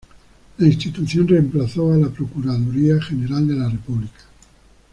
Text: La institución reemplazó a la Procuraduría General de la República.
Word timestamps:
La 0.57 0.65
institución 0.65 1.27
reemplazó 1.27 1.93
a 1.93 1.97
la 1.97 2.09
Procuraduría 2.09 2.99
General 3.03 3.47
de 3.47 3.53
la 3.53 3.69
República. 3.69 4.23